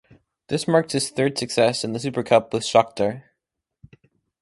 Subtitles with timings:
[0.47, 3.25] This marked his third success in the Super Cup with Shakhtar.